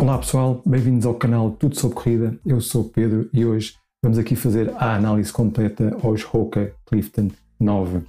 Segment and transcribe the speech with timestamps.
[0.00, 2.34] Olá pessoal, bem-vindos ao canal Tudo sobre Corrida.
[2.46, 7.28] Eu sou Pedro e hoje vamos aqui fazer a análise completa aos Hoka Clifton
[7.60, 8.00] 9.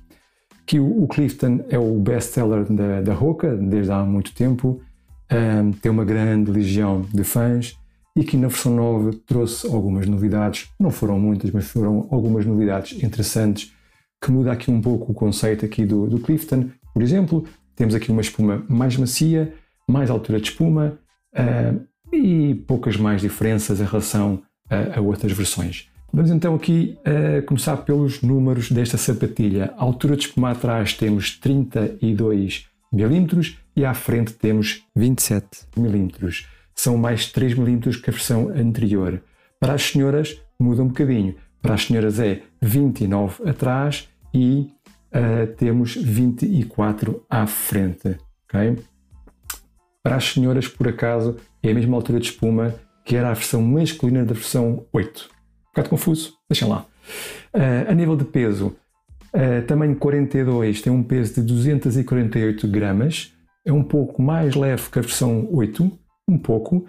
[0.65, 4.81] Que o, o Clifton é o best-seller da, da Hoka desde há muito tempo,
[5.29, 7.77] um, tem uma grande legião de fãs
[8.15, 13.03] e que na versão 9 trouxe algumas novidades, não foram muitas, mas foram algumas novidades
[13.03, 13.73] interessantes
[14.23, 16.69] que muda aqui um pouco o conceito aqui do, do Clifton.
[16.93, 17.43] Por exemplo,
[17.75, 19.53] temos aqui uma espuma mais macia,
[19.89, 20.97] mais altura de espuma
[21.33, 25.89] uh, e poucas mais diferenças em relação a, a outras versões.
[26.13, 29.73] Vamos então aqui uh, começar pelos números desta sapatilha.
[29.77, 36.09] A altura de espuma atrás temos 32 mm e à frente temos 27 mm.
[36.75, 39.21] São mais 3 mm que a versão anterior.
[39.59, 41.35] Para as senhoras muda um bocadinho.
[41.61, 44.69] Para as senhoras é 29 atrás e
[45.13, 48.17] uh, temos 24 à frente.
[48.45, 48.77] Okay?
[50.03, 52.73] Para as senhoras, por acaso, é a mesma altura de espuma
[53.05, 55.29] que era a versão masculina da versão 8.
[55.31, 56.85] Um bocado confuso, deixem lá.
[57.53, 58.75] Uh, a nível de peso,
[59.33, 63.33] uh, tamanho 42 tem um peso de 248 gramas,
[63.65, 65.91] é um pouco mais leve que a versão 8,
[66.27, 66.85] um pouco.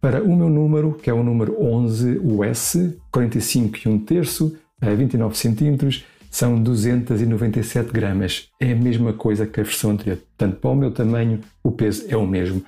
[0.00, 2.76] Para o meu número, que é o número 11 US,
[3.10, 6.04] 45 e 1 terço, uh, 29 centímetros,
[6.36, 8.50] são 297 gramas.
[8.60, 10.18] É a mesma coisa que a versão anterior.
[10.18, 12.62] Portanto, para o meu tamanho, o peso é o mesmo.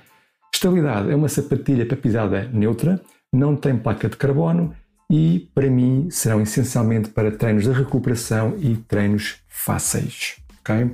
[0.51, 2.99] Estabilidade é uma sapatilha para pisada neutra,
[3.31, 4.73] não tem placa de carbono
[5.07, 10.37] e, para mim, serão essencialmente para treinos de recuperação e treinos fáceis.
[10.61, 10.89] Okay?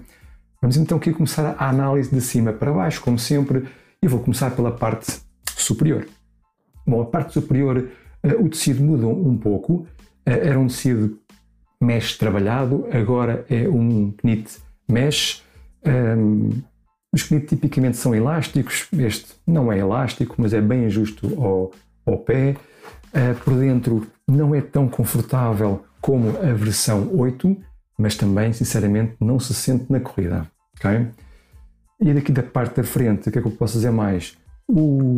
[0.61, 3.69] Vamos então aqui começar a análise de cima para baixo, como sempre,
[4.03, 5.21] e vou começar pela parte
[5.55, 6.05] superior.
[6.85, 7.87] Bom, a parte superior,
[8.21, 9.87] eh, o tecido mudou um pouco.
[10.25, 11.17] Eh, era um tecido
[11.81, 15.43] mesh trabalhado, agora é um knit mesh.
[15.85, 16.49] Um,
[17.13, 21.71] os knit tipicamente são elásticos, este não é elástico, mas é bem justo ao,
[22.05, 22.55] ao pé.
[23.13, 27.57] Uh, por dentro não é tão confortável como a versão 8,
[27.97, 30.45] mas também, sinceramente, não se sente na corrida.
[30.77, 31.07] Okay?
[31.99, 34.37] E daqui da parte da frente, o que é que eu posso dizer mais?
[34.67, 35.15] O,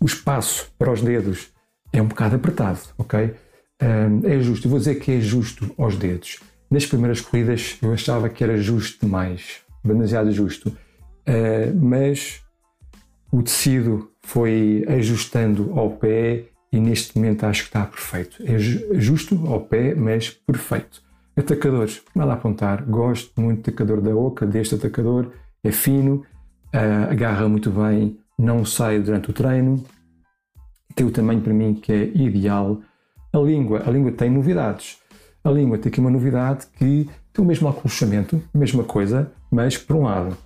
[0.00, 1.52] o espaço para os dedos
[1.92, 3.34] é um bocado apertado, ok?
[3.78, 6.40] É justo, vou dizer que é justo aos dedos.
[6.70, 10.76] Nas primeiras corridas eu achava que era justo demais, demasiado justo,
[11.74, 12.40] mas
[13.30, 18.42] o tecido foi ajustando ao pé e neste momento acho que está perfeito.
[18.44, 21.02] É justo ao pé, mas perfeito.
[21.36, 25.32] Atacadores, nada a apontar, gosto muito do atacador da Oca, deste atacador,
[25.62, 26.24] é fino,
[26.74, 29.84] uh, agarra muito bem, não sai durante o treino,
[30.94, 32.80] tem o tamanho para mim que é ideal
[33.32, 34.98] a língua, a língua tem novidades.
[35.44, 39.96] A língua tem aqui uma novidade que tem o mesmo acolchamento, mesma coisa, mas por
[39.96, 40.36] um lado.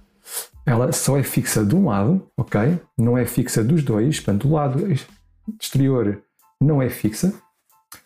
[0.66, 2.78] Ela só é fixa de um lado, ok?
[2.98, 4.86] Não é fixa dos dois, portanto, o lado
[5.60, 6.22] exterior
[6.60, 7.32] não é fixa,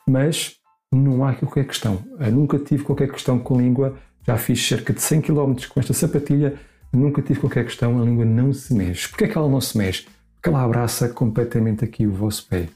[0.09, 0.57] mas
[0.93, 1.99] não há qualquer questão.
[2.21, 3.97] Eu nunca tive qualquer questão com a língua,
[4.27, 6.55] já fiz cerca de 100 km com esta sapatilha,
[6.93, 9.09] nunca tive qualquer questão, a língua não se mexe.
[9.09, 10.07] Porquê é que ela não se mexe?
[10.37, 12.69] Porque ela abraça completamente aqui o vosso pé.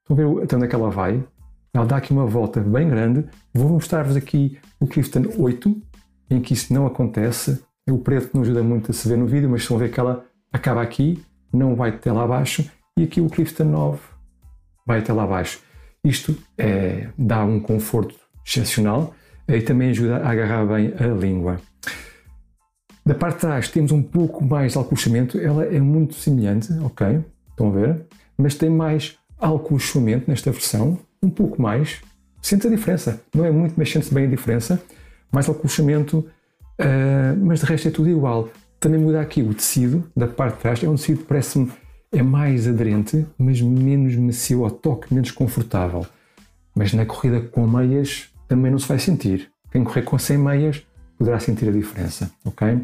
[0.00, 1.22] Estão a ver até onde é que ela vai?
[1.78, 3.24] Ela dá aqui uma volta bem grande.
[3.54, 5.80] Vou mostrar-vos aqui o Clifton 8,
[6.28, 7.62] em que isso não acontece.
[7.88, 10.24] O preto não ajuda muito a se ver no vídeo, mas vão ver que ela
[10.52, 14.00] acaba aqui, não vai até lá abaixo, e aqui o Clifton 9
[14.84, 15.60] vai até lá abaixo.
[16.02, 19.14] Isto é, dá um conforto excepcional
[19.46, 21.60] e também ajuda a agarrar bem a língua.
[23.06, 27.24] Da parte de trás temos um pouco mais de alcochamento, ela é muito semelhante, ok?
[27.50, 28.04] Estão a ver?
[28.36, 32.00] Mas tem mais alcochamento nesta versão, um pouco mais,
[32.40, 33.20] sente a diferença.
[33.34, 34.82] Não é muito, mas sente-se bem a diferença.
[35.30, 38.48] Mais acolchamento, uh, mas de resto é tudo igual.
[38.80, 40.82] Também muda aqui o tecido da parte de trás.
[40.82, 41.70] É um tecido que parece-me
[42.10, 46.06] é mais aderente, mas menos macio ao toque, menos confortável.
[46.74, 49.50] Mas na corrida com meias também não se vai sentir.
[49.70, 50.86] Quem correr com 100 meias
[51.18, 52.80] poderá sentir a diferença, ok?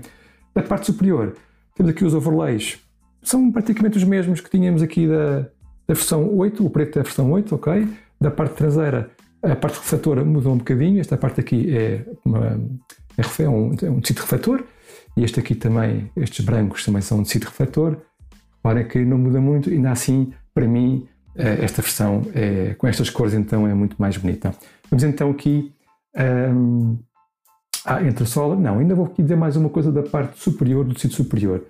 [0.55, 1.35] Da parte superior,
[1.75, 2.79] temos aqui os overlays.
[3.23, 7.31] São praticamente os mesmos que tínhamos aqui da, da versão 8, o preto da versão
[7.33, 7.89] 8, ok?
[8.21, 9.11] Da parte traseira,
[9.43, 11.01] a parte refletora mudou um bocadinho.
[11.01, 12.61] Esta parte aqui é, uma,
[13.39, 14.65] é um, é um tecido refletor.
[15.17, 17.99] E este aqui também, estes brancos também são um tecido refletor.
[18.57, 21.07] Reparem que não muda muito, ainda assim, para mim,
[21.37, 24.55] eh, esta versão é, com estas cores então é muito mais bonita.
[24.91, 25.73] Vamos então aqui
[26.17, 26.99] um,
[27.85, 28.57] ah, entre a sola.
[28.57, 31.65] Não, ainda vou aqui dizer mais uma coisa da parte superior, do tecido superior.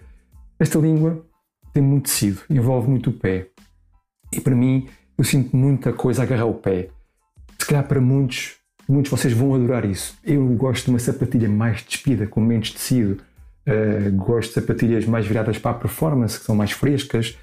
[0.59, 1.25] Esta língua
[1.73, 3.49] tem muito tecido, envolve muito o pé.
[4.33, 6.89] E para mim, eu sinto muita coisa a agarrar o pé.
[7.59, 8.57] Se calhar para muitos,
[8.89, 10.17] muitos vocês vão adorar isso.
[10.25, 13.23] Eu gosto de uma sapatilha mais despida, com menos tecido.
[13.67, 17.39] Uh, gosto de sapatilhas mais viradas para a performance, que são mais frescas.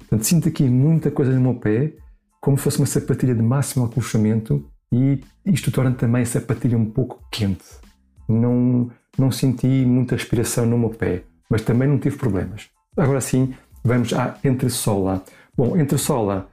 [0.00, 1.92] Portanto, sinto aqui muita coisa no meu pé,
[2.40, 6.84] como se fosse uma sapatilha de máximo acolchamento e isto torna também a sapatilha um
[6.84, 7.64] pouco quente.
[8.28, 12.68] Não, não senti muita respiração no meu pé, mas também não tive problemas.
[12.94, 15.22] Agora sim, vamos à entressola.
[15.56, 16.51] Bom, entressola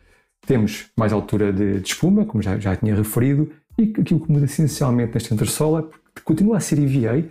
[0.49, 4.45] temos mais altura de, de espuma, como já, já tinha referido, e aquilo que muda
[4.45, 5.87] essencialmente nesta entressola
[6.25, 7.23] continua a ser EVA,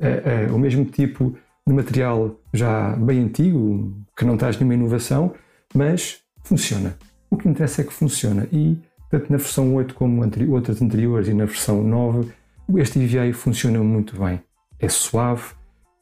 [0.00, 1.36] é, é, o mesmo tipo
[1.66, 5.34] de material já bem antigo, que não traz nenhuma inovação,
[5.74, 6.96] mas funciona.
[7.30, 8.78] O que interessa é que funciona e
[9.10, 12.32] tanto na versão 8 como outras anteriores e na versão 9,
[12.76, 14.40] este EVA funciona muito bem.
[14.80, 15.42] É suave,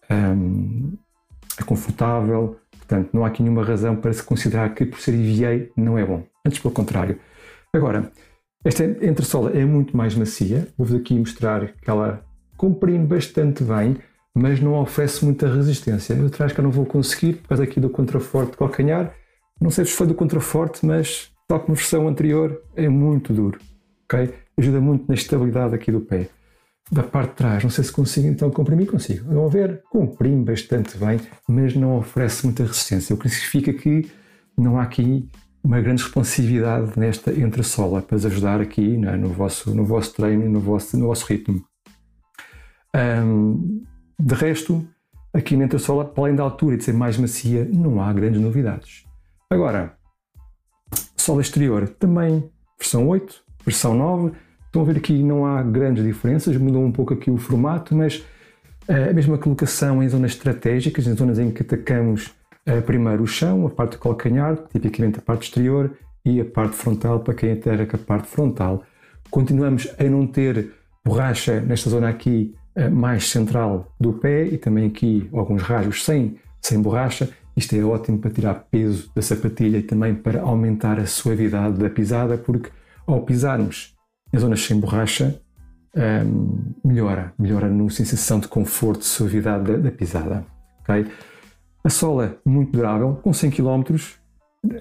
[0.08, 0.92] hum,
[1.58, 5.68] é confortável, portanto não há aqui nenhuma razão para se considerar que por ser EVA
[5.76, 6.29] não é bom.
[6.46, 7.18] Antes pelo contrário.
[7.72, 8.10] Agora,
[8.64, 10.68] esta entressola é muito mais macia.
[10.76, 12.24] Vou-vos aqui mostrar que ela
[12.56, 13.96] comprime bastante bem,
[14.34, 16.14] mas não oferece muita resistência.
[16.14, 19.14] Eu atrás que eu não vou conseguir, por causa aqui do contraforte calcanhar.
[19.60, 23.58] Não sei se foi do contraforte, mas tal como a versão anterior, é muito duro.
[24.04, 24.34] Okay?
[24.58, 26.28] Ajuda muito na estabilidade aqui do pé.
[26.92, 29.32] Da parte de trás, não sei se consigo então comprimir, consigo.
[29.32, 33.14] Vão ver, comprime bastante bem, mas não oferece muita resistência.
[33.14, 34.10] O que significa que
[34.58, 35.28] não há aqui
[35.62, 40.60] uma grande responsividade nesta entressola para ajudar aqui né, no, vosso, no vosso treino, no
[40.60, 41.62] vosso, no vosso ritmo.
[42.94, 43.82] Um,
[44.18, 44.86] de resto,
[45.32, 48.40] aqui na entressola, para além da altura e de ser mais macia, não há grandes
[48.40, 49.04] novidades.
[49.50, 49.96] Agora,
[51.16, 54.32] sola exterior, também versão 8, versão 9.
[54.66, 58.24] Estão a ver aqui não há grandes diferenças, mudou um pouco aqui o formato, mas
[58.88, 62.32] eh, a mesma colocação em zonas estratégicas, em zonas em que atacamos
[62.86, 67.20] primeiro o chão, a parte do calcanhar, tipicamente a parte exterior, e a parte frontal,
[67.20, 68.84] para quem ataca a parte frontal.
[69.30, 70.72] Continuamos a não ter
[71.04, 76.36] borracha nesta zona aqui uh, mais central do pé e também aqui alguns rasgos sem,
[76.60, 81.06] sem borracha isto é ótimo para tirar peso da sapatilha e também para aumentar a
[81.06, 82.70] suavidade da pisada, porque
[83.06, 83.94] ao pisarmos
[84.32, 85.40] em zonas sem borracha,
[85.94, 90.46] um, melhora, melhora na sensação de conforto, de suavidade da, da pisada.
[90.82, 91.06] Okay?
[91.82, 93.96] A sola muito durável, com 100 km,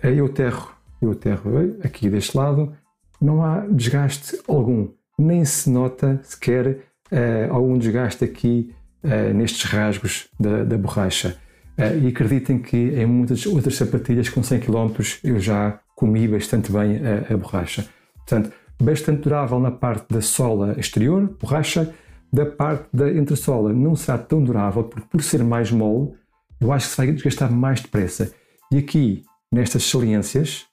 [0.03, 2.73] eu aterro, eu aterro aqui deste lado,
[3.21, 6.67] não há desgaste algum, nem se nota sequer
[7.11, 8.73] uh, algum desgaste aqui
[9.03, 11.37] uh, nestes rasgos da, da borracha.
[11.77, 14.91] Uh, e acreditem que em muitas outras sapatilhas com 100 km
[15.23, 17.87] eu já comi bastante bem a, a borracha.
[18.15, 18.51] Portanto,
[18.81, 21.93] bastante durável na parte da sola exterior, borracha,
[22.31, 26.13] da parte da entressola não será tão durável, porque por ser mais mole,
[26.59, 28.33] eu acho que se vai desgastar mais depressa.
[28.71, 30.65] E aqui, nestas saliências,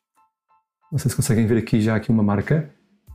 [0.90, 2.70] não sei se conseguem ver aqui já aqui uma marca,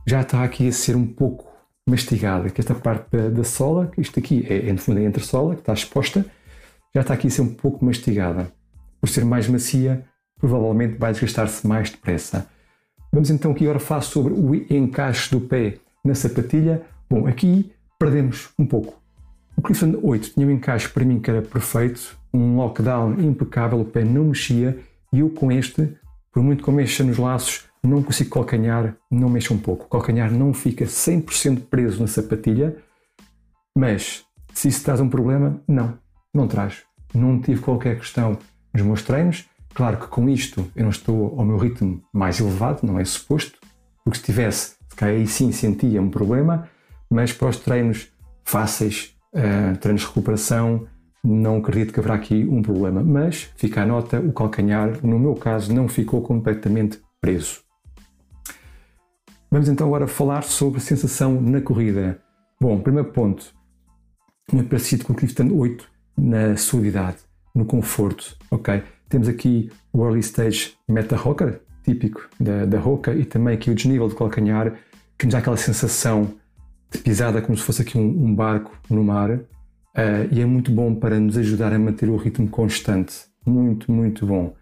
[0.06, 1.50] já está aqui a ser um pouco
[1.88, 5.60] mastigada, que esta parte da, sola, isto aqui é, é no fundo a entressola, que
[5.60, 6.24] está exposta,
[6.94, 8.52] já está aqui a ser um pouco mastigada.
[9.00, 10.04] Por ser mais macia,
[10.38, 12.48] provavelmente vai desgastar-se mais depressa.
[13.12, 16.82] Vamos então aqui agora falar sobre o encaixe do pé na sapatilha.
[17.10, 19.01] Bom, aqui perdemos um pouco.
[19.56, 23.84] O Clifton 8 tinha um encaixe para mim que era perfeito, um lockdown impecável, o
[23.84, 24.78] pé não mexia
[25.12, 25.96] e eu com este,
[26.32, 29.84] por muito que eu mexa nos laços, não consigo calcanhar, não mexa um pouco.
[29.84, 32.76] O calcanhar não fica 100% preso na sapatilha,
[33.76, 35.98] mas se isso traz um problema, não
[36.34, 36.82] não traz.
[37.14, 38.38] Não tive qualquer questão
[38.72, 39.44] nos meus treinos.
[39.74, 43.58] Claro que com isto eu não estou ao meu ritmo mais elevado, não é suposto,
[44.04, 46.68] porque se tivesse, se aí sim sentia um problema,
[47.10, 48.08] mas para os treinos
[48.44, 50.86] fáceis, uh, treinos de recuperação,
[51.24, 53.02] não acredito que haverá aqui um problema.
[53.02, 57.60] Mas fica a nota, o calcanhar, no meu caso, não ficou completamente preso.
[59.50, 62.20] Vamos então agora falar sobre sensação na corrida.
[62.60, 63.54] Bom, primeiro ponto,
[64.50, 67.18] muito parecido com o Clifton 8, na suavidade,
[67.54, 68.82] no conforto, ok?
[69.08, 73.74] Temos aqui o early stage meta rocker, típico da, da roca, e também aqui o
[73.74, 74.74] desnível de calcanhar,
[75.18, 76.34] que nos dá aquela sensação
[76.98, 79.42] pisada como se fosse aqui um, um barco no mar, uh,
[80.30, 83.14] e é muito bom para nos ajudar a manter o ritmo constante,
[83.46, 84.54] muito, muito bom.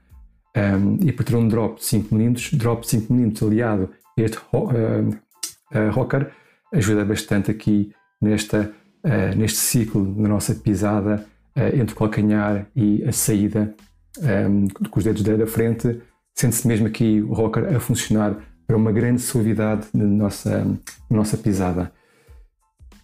[0.57, 4.23] Um, e por ter um drop de 5 mm, drop de 5 mm aliado a
[4.23, 6.31] este uh, uh, rocker,
[6.73, 8.73] ajuda bastante aqui nesta,
[9.37, 11.27] neste ciclo da nossa pisada
[11.75, 13.75] entre o calcanhar e a saída
[14.19, 16.01] um, ehm, com os dedos da frente,
[16.35, 18.37] sente-se mesmo aqui o rocker a funcionar
[18.71, 20.65] para uma grande suavidade na nossa,
[21.11, 21.93] nossa pisada.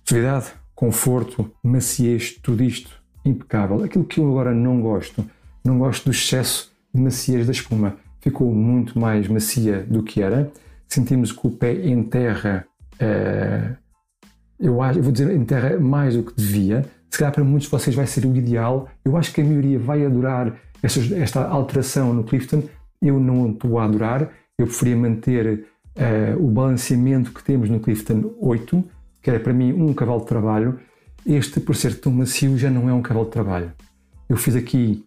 [0.09, 2.91] Suavidade, conforto, maciez, tudo isto
[3.25, 3.83] impecável.
[3.83, 5.25] Aquilo que eu agora não gosto,
[5.65, 7.97] não gosto do excesso de maciez da espuma.
[8.21, 10.51] Ficou muito mais macia do que era.
[10.89, 13.77] Sentimos que o pé enterra, uh,
[14.59, 17.71] eu, acho, eu vou dizer, enterra mais do que devia se calhar para muitos de
[17.71, 18.89] vocês vai ser o ideal.
[19.03, 22.63] Eu acho que a maioria vai adorar esta, esta alteração no Clifton,
[23.01, 28.35] eu não estou a adorar, eu preferia manter uh, o balanceamento que temos no Clifton
[28.39, 28.85] 8,
[29.27, 30.79] que era para mim um cavalo de trabalho.
[31.27, 33.73] Este, por ser tão macio, já não é um cavalo de trabalho.
[34.29, 35.05] Eu fiz aqui,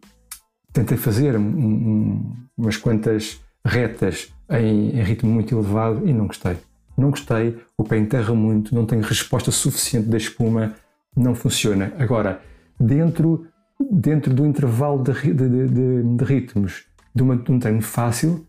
[0.74, 6.58] tentei fazer um, um, umas quantas retas em, em ritmo muito elevado e não gostei.
[6.98, 10.76] Não gostei, o pé enterra muito, não tem resposta suficiente da espuma,
[11.16, 11.94] não funciona.
[11.98, 12.42] Agora,
[12.78, 13.48] dentro,
[13.90, 16.84] dentro do intervalo de, de, de, de ritmos
[17.16, 18.46] de, uma, de um treino fácil,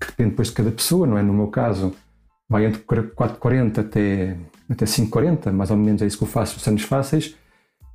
[0.00, 1.22] que depende depois de cada pessoa, não é?
[1.22, 1.94] No meu caso,
[2.52, 4.36] vai entre 4,40 até,
[4.68, 7.34] até 5,40, mais ou menos é isso que eu faço nos treinos fáceis,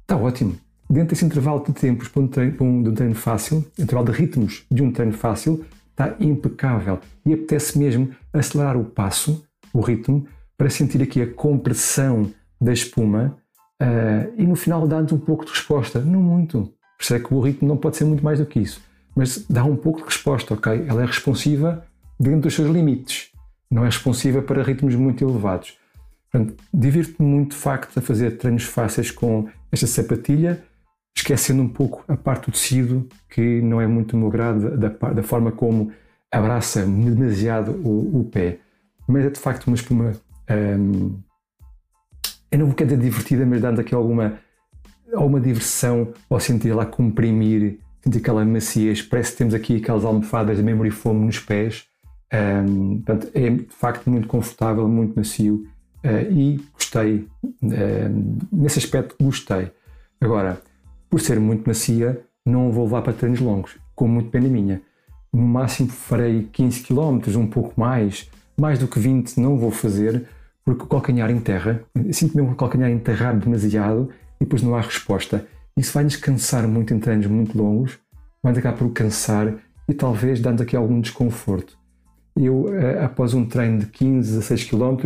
[0.02, 0.58] está ótimo.
[0.90, 4.12] Dentro desse intervalo de tempos para um treino, para um, de um treino fácil, intervalo
[4.12, 7.00] de ritmos de um treino fácil, está impecável.
[7.24, 10.26] E apetece mesmo acelerar o passo, o ritmo,
[10.58, 13.38] para sentir aqui a compressão da espuma
[13.80, 16.00] uh, e no final dá-nos um pouco de resposta.
[16.00, 16.74] Não muito.
[16.98, 18.82] Percebe que o ritmo não pode ser muito mais do que isso.
[19.16, 20.86] Mas dá um pouco de resposta, ok?
[20.88, 21.86] Ela é responsiva
[22.20, 23.37] dentro dos seus limites.
[23.70, 25.78] Não é responsiva para ritmos muito elevados.
[26.32, 30.64] Portanto, divirto-me muito de facto a fazer treinos fáceis com esta sapatilha,
[31.16, 34.90] esquecendo um pouco a parte do tecido que não é muito do meu grado da,
[34.90, 35.92] da forma como
[36.32, 38.60] abraça demasiado o, o, pé.
[39.08, 40.14] Mas é de facto uma espuma.
[40.50, 41.18] Hum,
[42.52, 44.40] eu não vou dizer divertida, mas dando aqui alguma,
[45.14, 49.02] alguma diversão ao sentir lá comprimir, sentir aquela maciez.
[49.02, 51.87] Parece que temos aqui aquelas almofadas de memory foam nos pés
[52.34, 55.66] um, portanto, é de facto muito confortável, muito macio
[56.04, 57.28] uh, e gostei.
[58.52, 59.72] Nesse aspecto, gostei.
[60.20, 60.62] Agora,
[61.10, 64.82] por ser muito macia, não vou levar para treinos longos, com muito pena minha.
[65.32, 68.30] No máximo farei 15 km, um pouco mais,
[68.60, 70.28] mais do que 20 não vou fazer,
[70.66, 71.84] porque o calcanhar enterra.
[72.12, 75.46] Sinto mesmo o calcanhar enterrar demasiado e depois não há resposta.
[75.76, 78.00] Isso vai-nos cansar muito em treinos muito longos,
[78.42, 79.54] vai-nos acabar por cansar
[79.88, 81.78] e talvez dando aqui algum desconforto
[82.38, 85.04] eu, eh, após um treino de 15 a 6 km,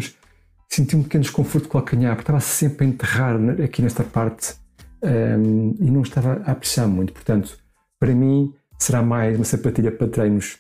[0.70, 4.56] senti um pequeno desconforto com o calcanhar, porque estava sempre a enterrar aqui nesta parte
[5.04, 7.14] um, ehm, e não estava a apreciar muito.
[7.14, 7.58] Portanto,
[8.00, 10.58] para mim, será mais uma sapatilha para treinos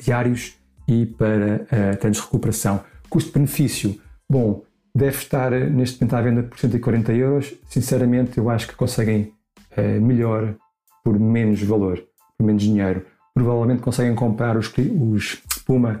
[0.00, 0.56] diários
[0.86, 2.82] e para uh, treinos de recuperação.
[3.10, 4.62] Custo-benefício, bom,
[4.94, 7.54] deve estar neste momento à venda por 140 euros.
[7.68, 9.32] Sinceramente, eu acho que conseguem
[9.76, 10.54] uh, melhor
[11.04, 12.02] por menos valor,
[12.36, 13.04] por menos dinheiro.
[13.34, 14.72] Provavelmente conseguem comprar os,
[15.12, 16.00] os Puma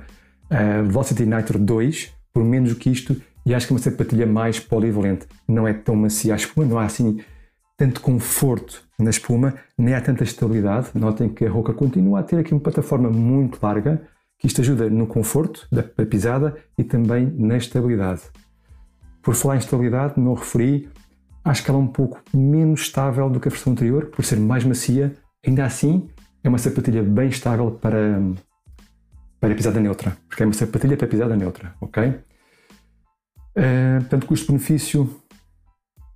[0.50, 4.26] uh, Velocity Nitro 2 por menos do que isto e acho que é uma sapatilha
[4.26, 5.26] mais polivalente.
[5.46, 7.20] Não é tão macia a espuma, não há assim
[7.76, 10.88] tanto conforto na espuma, nem há tanta estabilidade.
[10.94, 14.02] Notem que a Roca continua a ter aqui uma plataforma muito larga,
[14.38, 18.22] que isto ajuda no conforto da pisada e também na estabilidade.
[19.22, 20.88] Por falar em estabilidade, não referi,
[21.44, 24.40] acho que ela é um pouco menos estável do que a versão anterior, por ser
[24.40, 25.14] mais macia.
[25.46, 26.08] Ainda assim,
[26.42, 28.20] é uma sapatilha bem estável para,
[29.40, 32.08] para a pisada neutra, porque é uma sapatilha para pisada neutra, ok?
[33.56, 35.22] Uh, portanto, custo-benefício,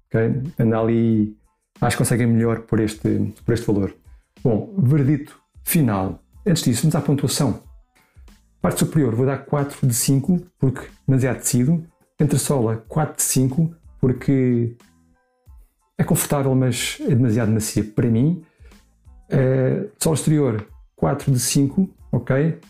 [0.06, 0.42] ok?
[0.58, 1.36] Anda ali,
[1.80, 3.94] acho que conseguem melhor por este, por este valor.
[4.42, 6.22] Bom, verdito final.
[6.46, 7.62] Antes disso, vamos à pontuação.
[8.60, 11.84] Parte superior, vou dar 4 de 5, porque demasiado tecido.
[12.18, 14.76] Entre sola, 4 de 5, porque
[15.98, 18.44] é confortável, mas é demasiado macia para mim.
[19.30, 22.60] Uh, sola exterior, 4 de 5, ok?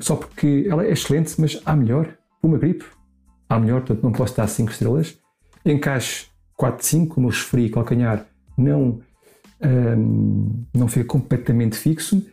[0.00, 2.16] Só porque ela é excelente, mas há melhor.
[2.42, 2.84] Uma gripe,
[3.48, 5.18] há melhor, portanto não posso dar 5 estrelas.
[5.64, 9.00] Encaixe 4 de 5, como eu referi, calcanhar não,
[9.62, 12.24] um, não fica completamente fixo.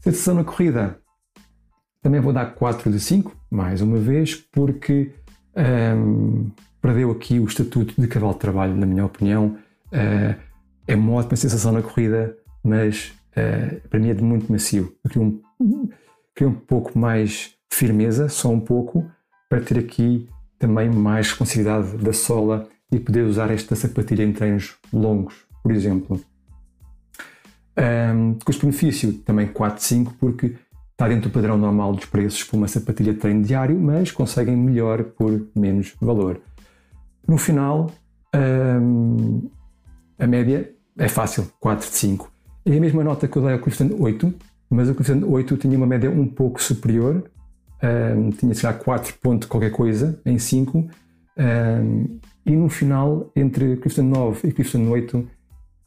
[0.00, 0.98] Sensação na corrida,
[2.02, 5.12] também vou dar 4 de 5, mais uma vez, porque
[5.96, 6.50] um,
[6.80, 9.58] perdeu aqui o estatuto de cavalo de trabalho, na minha opinião.
[9.92, 10.34] Uh,
[10.86, 14.94] é uma ótima sensação na corrida, mas uh, para mim é de muito macio.
[15.04, 15.40] Aqui um
[16.34, 19.10] queria um pouco mais firmeza, só um pouco,
[19.48, 24.76] para ter aqui também mais responsabilidade da sola e poder usar esta sapatilha em treinos
[24.92, 26.20] longos, por exemplo.
[27.78, 30.56] Um, Custo-benefício também 4, 5, porque
[30.92, 34.56] está dentro do padrão normal dos preços para uma sapatilha de treino diário, mas conseguem
[34.56, 36.40] melhor por menos valor.
[37.26, 37.90] No final,
[38.34, 39.48] um,
[40.18, 42.30] a média é fácil, 4 de 5.
[42.66, 44.34] É a mesma nota que eu dei ao Clifton 8,
[44.70, 47.28] mas o coeficiente 8 tinha uma média um pouco superior,
[47.82, 50.78] um, tinha se calhar 4 pontos qualquer coisa em 5,
[51.36, 55.28] um, e no final, entre Clifton 9 e Clifton 8,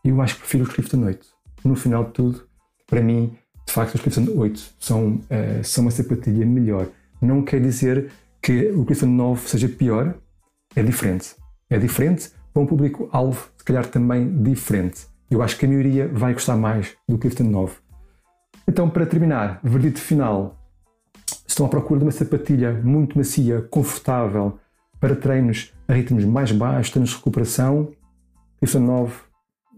[0.03, 1.27] eu acho que prefiro os Clifton 8.
[1.63, 2.43] No final de tudo,
[2.87, 3.35] para mim,
[3.65, 6.87] de facto, os Clifton 8 são, uh, são uma sapatilha melhor.
[7.21, 8.11] Não quer dizer
[8.41, 10.15] que o Clifton 9 seja pior,
[10.75, 11.35] é diferente.
[11.69, 15.07] É diferente para um público-alvo, se calhar também diferente.
[15.29, 17.73] Eu acho que a maioria vai gostar mais do Clifton 9.
[18.67, 20.59] Então, para terminar, verdito final.
[21.47, 24.57] Estão à procura de uma sapatilha muito macia, confortável,
[24.99, 27.91] para treinos a ritmos mais baixos, treinos de recuperação.
[28.59, 29.13] Clifton 9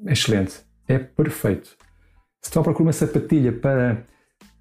[0.06, 1.70] é excelente, é perfeito.
[2.42, 4.06] Se estão à procura de uma sapatilha para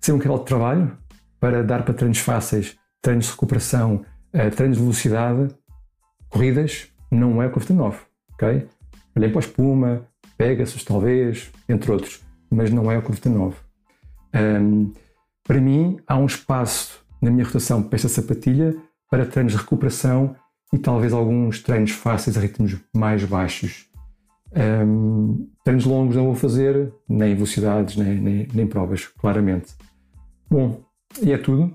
[0.00, 0.98] ser um canal de trabalho,
[1.38, 5.54] para dar para treinos fáceis, treinos de recuperação, eh, treinos de velocidade,
[6.30, 7.98] corridas, não é o Clifton 9,
[8.32, 8.66] ok?
[9.14, 13.56] Olhem para a espuma, Pegasus talvez, entre outros, mas não é o Clifton 9.
[14.34, 14.92] Um,
[15.44, 18.74] para mim, há um espaço na minha rotação para esta sapatilha
[19.10, 20.34] para treinos de recuperação
[20.72, 23.88] e talvez alguns treinos fáceis a ritmos mais baixos.
[24.56, 29.74] Um, treinos longos não vou fazer, nem velocidades, nem, nem, nem, provas, claramente.
[30.50, 30.82] Bom,
[31.22, 31.72] e é tudo.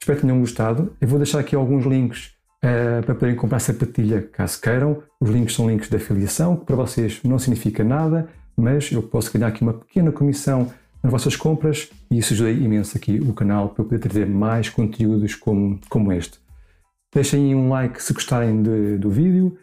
[0.00, 0.96] Espero que tenham gostado.
[1.00, 2.32] Eu vou deixar aqui alguns links
[2.64, 5.02] uh, para poderem comprar sapatilha caso queiram.
[5.20, 9.32] Os links são links de afiliação, que para vocês não significa nada, mas eu posso
[9.32, 10.72] ganhar aqui uma pequena comissão
[11.02, 14.68] nas vossas compras e isso ajuda imenso aqui o canal para eu poder trazer mais
[14.68, 16.38] conteúdos como, como este.
[17.12, 19.56] Deixem um like se gostarem de, do vídeo,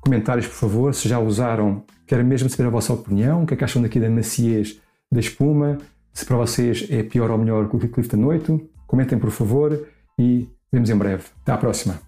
[0.00, 3.56] comentários por favor, se já usaram, quero mesmo saber a vossa opinião, o que é
[3.56, 4.80] que acham daqui da maciez
[5.10, 5.78] da espuma,
[6.12, 9.86] se para vocês é pior ou melhor que o Clifton 8, comentem por favor
[10.18, 11.24] e vemos em breve.
[11.42, 12.03] Até à próxima!